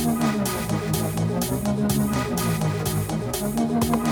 [0.00, 0.22] Thank
[3.96, 4.07] you.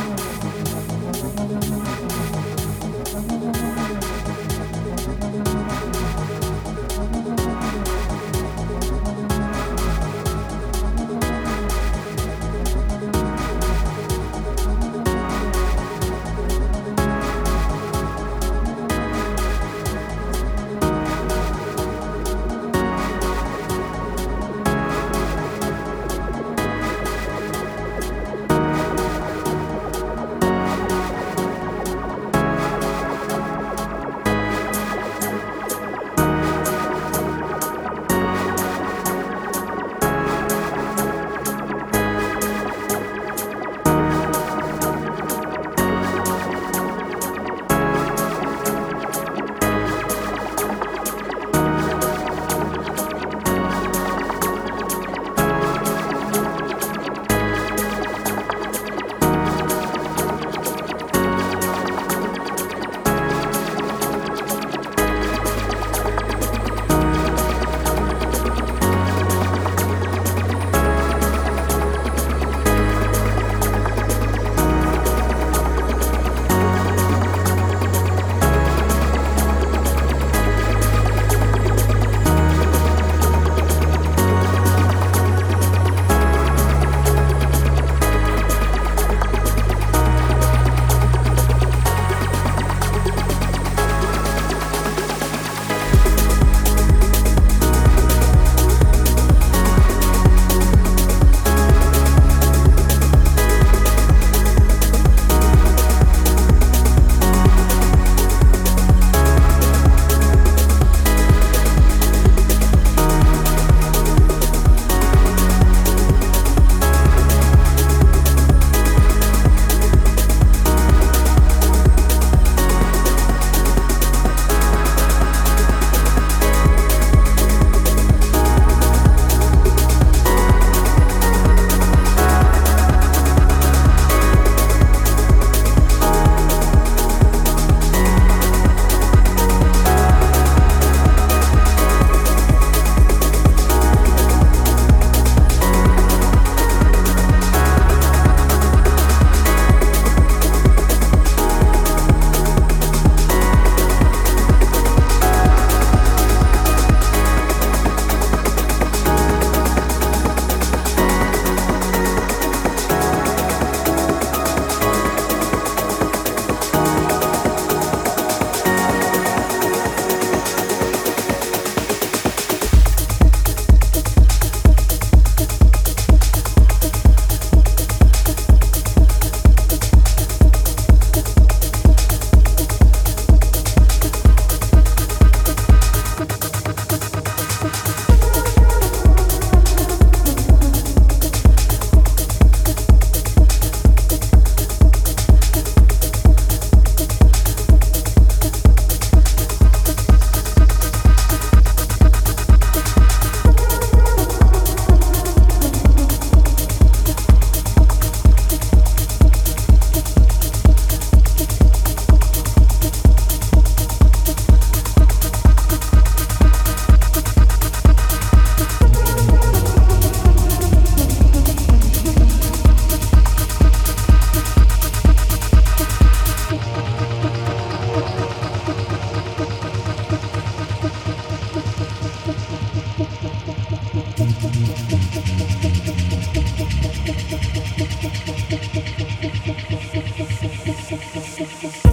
[241.37, 241.86] Thank.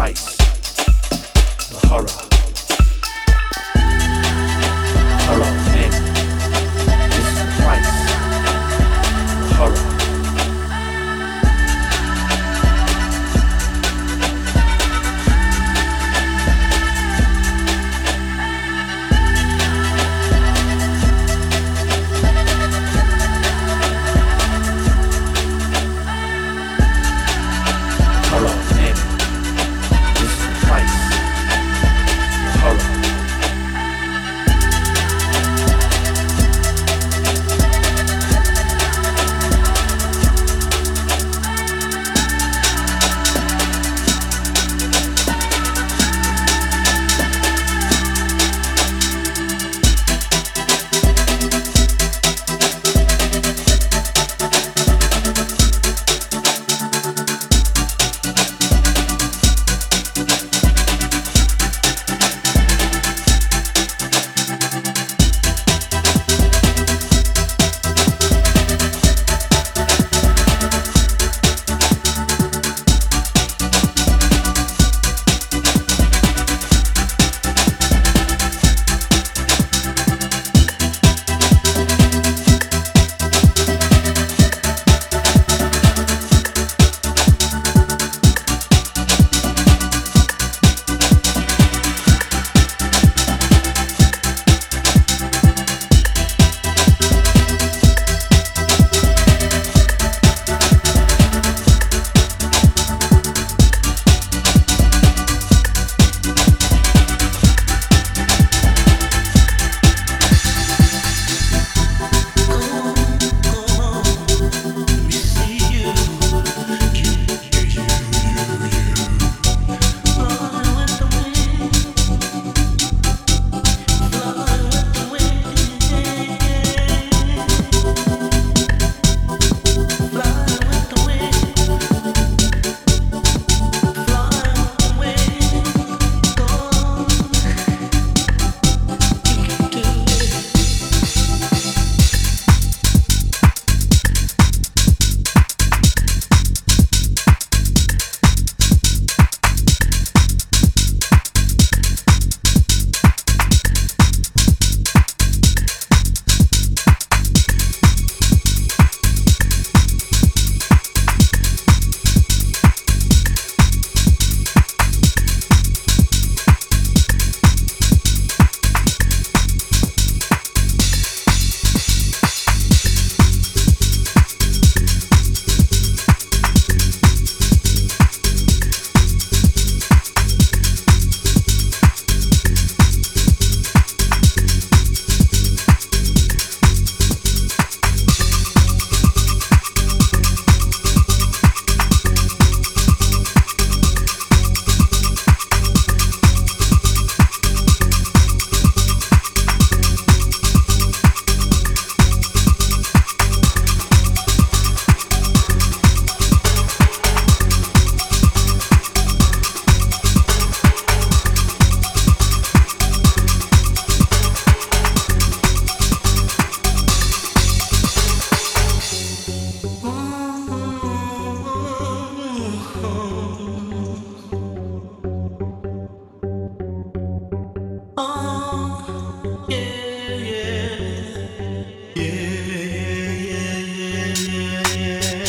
[0.00, 0.34] price,
[1.68, 2.29] the horror.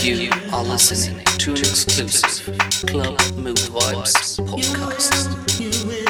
[0.02, 2.46] You are listening to an exclusive
[2.88, 6.01] Club Mood Vibes podcast.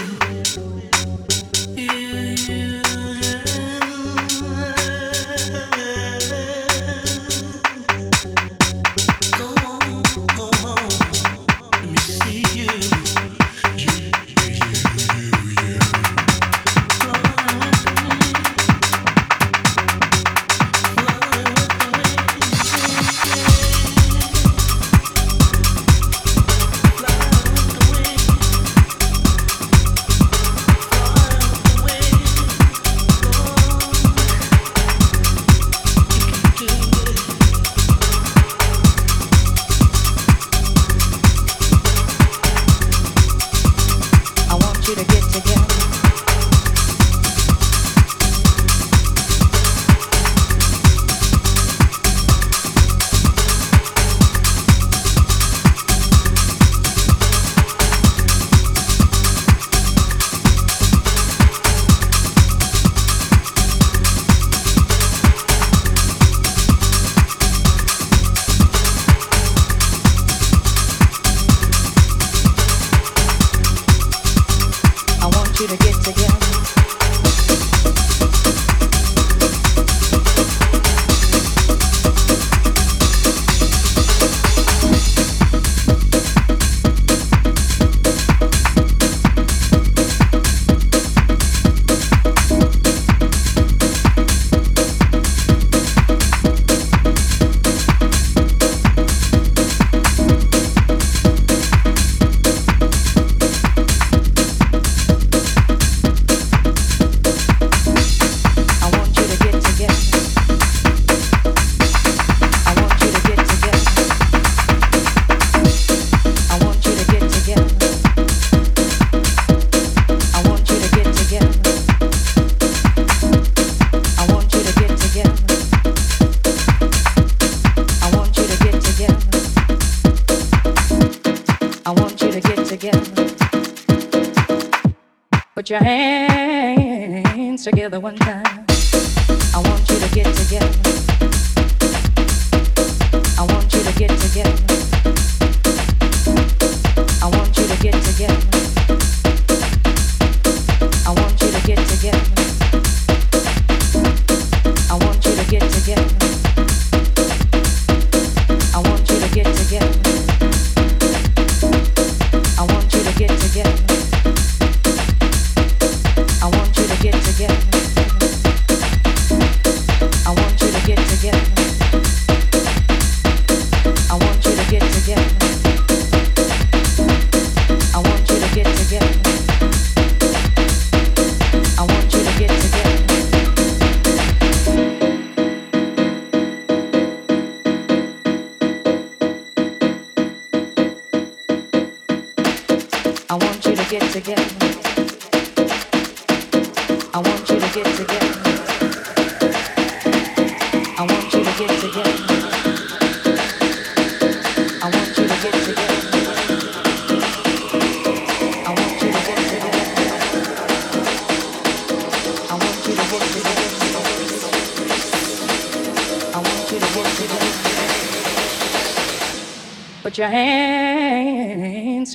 [135.71, 138.30] your hands together one time.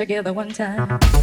[0.07, 1.16] together one time.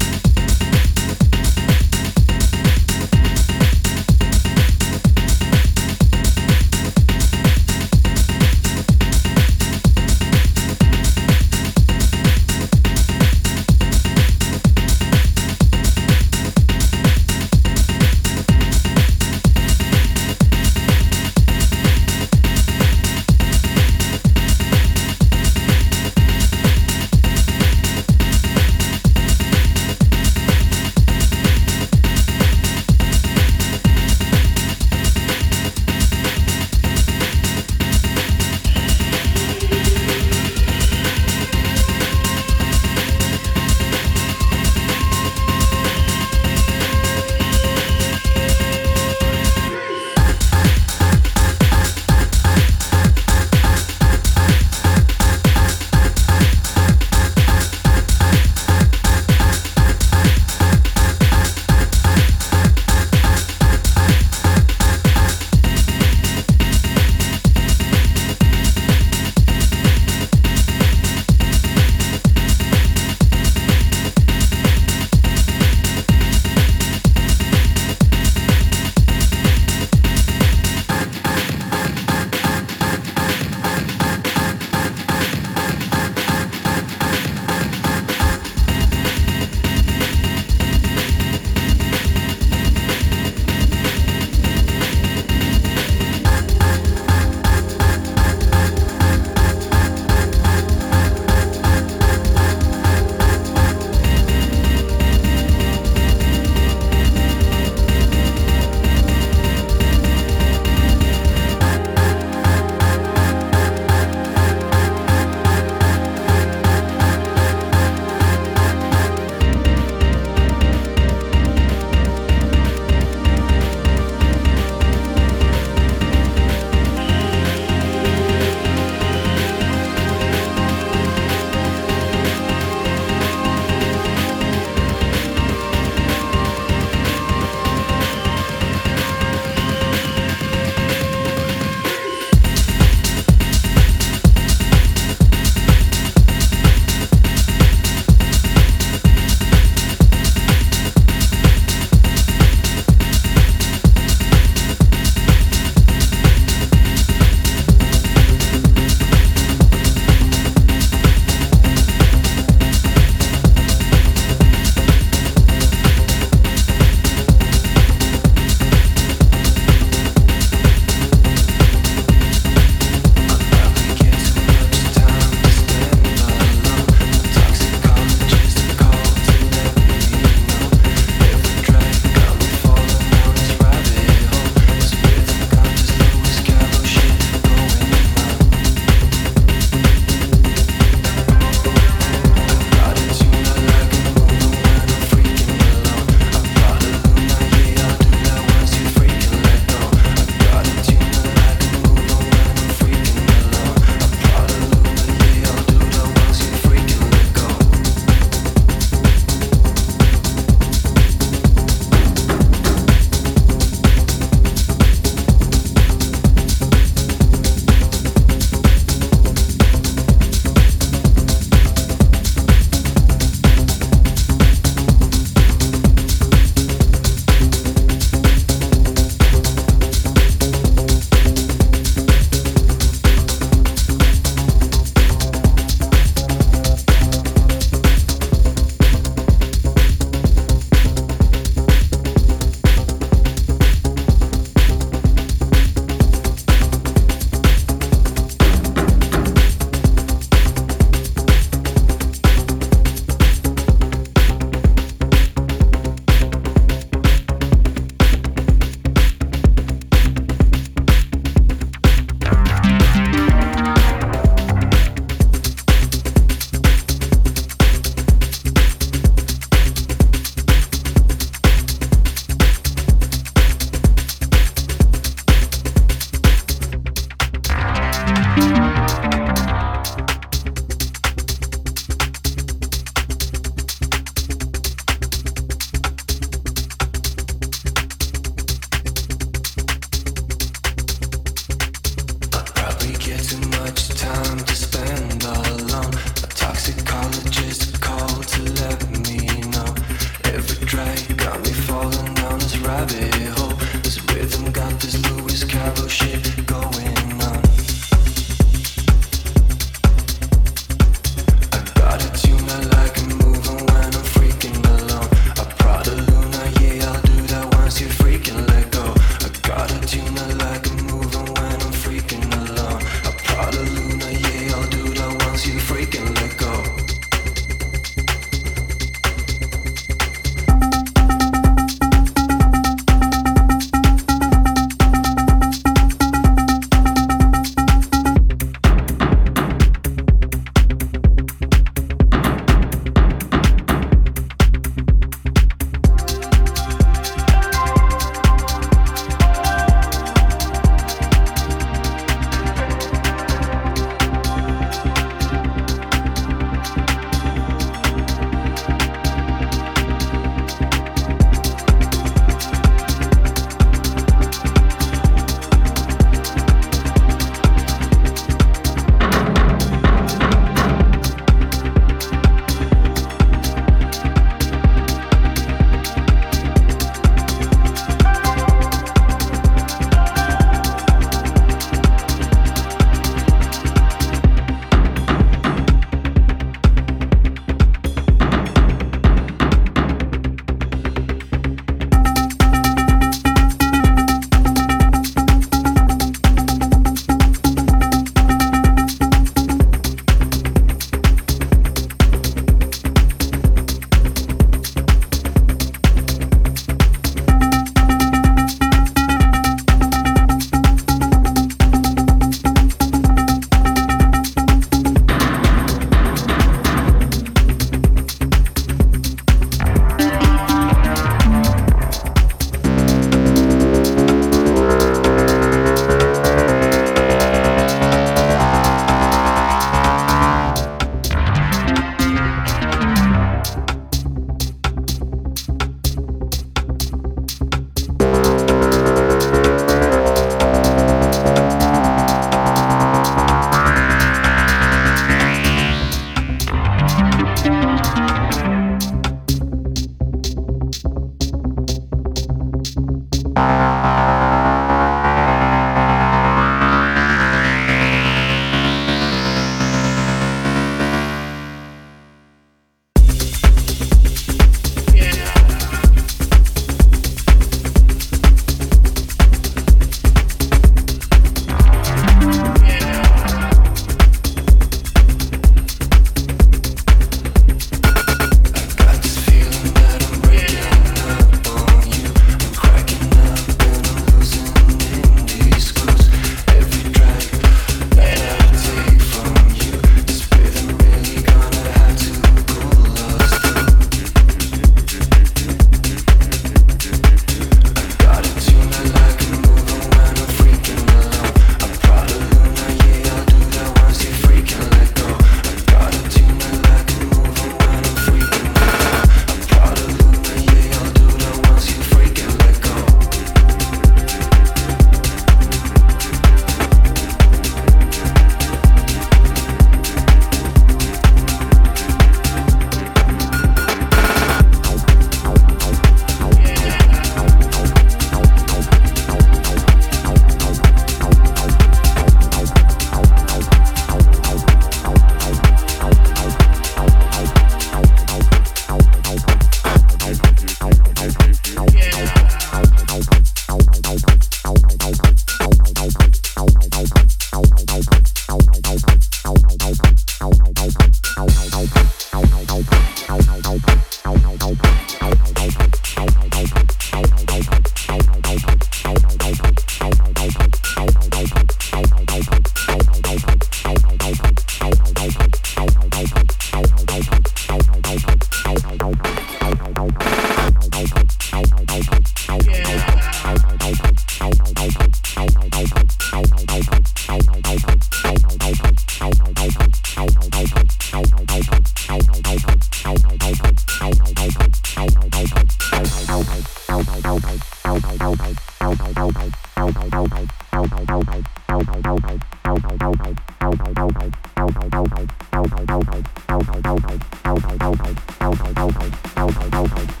[599.37, 600.00] out, out, out, out.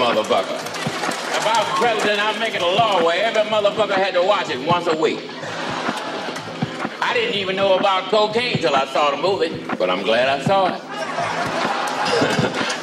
[0.00, 0.56] Motherfucker.
[1.36, 4.48] If I was president, I'd make it a law where every motherfucker had to watch
[4.48, 5.20] it once a week.
[7.02, 10.42] I didn't even know about cocaine till I saw the movie, but I'm glad I
[10.42, 10.80] saw it.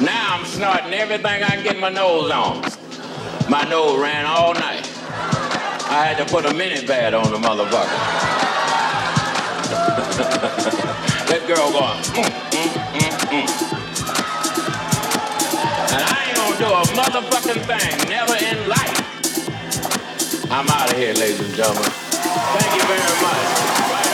[0.00, 2.62] now I'm snorting everything I can get my nose on.
[3.50, 4.86] My nose ran all night.
[5.90, 7.98] I had to put a mini pad on the motherfucker.
[11.28, 12.47] that girl going, mm,
[17.20, 20.50] motherfucking thing, never in life.
[20.50, 21.82] I'm out of here, ladies and gentlemen.
[21.82, 24.07] Thank you very much.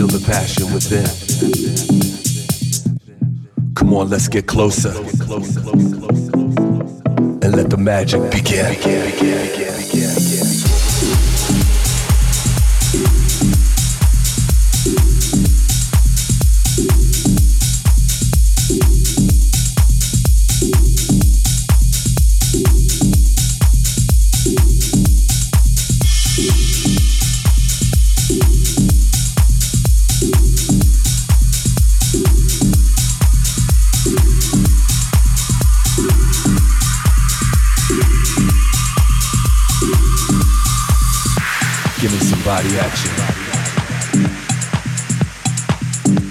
[0.00, 1.04] feel the passion within.
[3.74, 4.94] Come on, let's get closer.
[7.42, 8.64] And let the magic begin.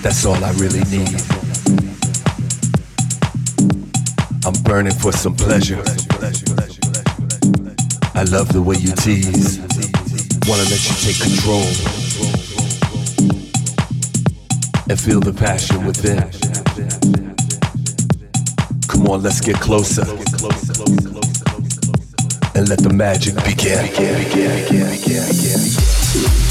[0.09, 1.21] That's all I really need.
[4.43, 5.83] I'm burning for some pleasure.
[8.15, 9.59] I love the way you tease.
[10.49, 11.61] Wanna let you take control
[14.89, 16.23] and feel the passion within.
[18.87, 20.01] Come on, let's get closer
[22.55, 23.85] and let the magic begin.
[23.85, 26.48] begin, begin, begin